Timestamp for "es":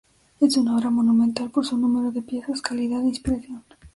0.39-0.57